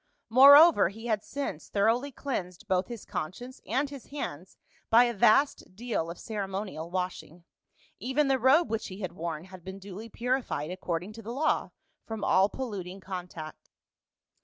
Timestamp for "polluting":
12.49-12.99